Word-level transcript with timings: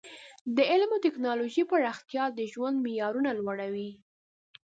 د 0.55 0.57
علم 0.71 0.89
او 0.95 1.01
ټکنالوژۍ 1.05 1.63
پراختیا 1.71 2.23
د 2.37 2.39
ژوند 2.51 2.75
معیارونه 2.85 3.31
لوړوي. 3.39 3.91